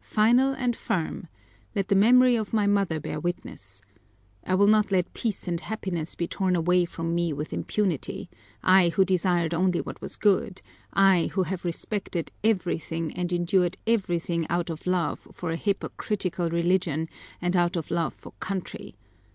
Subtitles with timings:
[0.00, 1.28] "Final and firm;
[1.74, 3.82] let the memory of my mother bear witness!
[4.42, 8.30] I will not let peace and happiness be torn away from me with impunity,
[8.62, 10.62] I who desired only what was good,
[10.94, 17.10] I who have respected everything and endured everything out of love for a hypocritical religion
[17.42, 18.96] and out of love of country.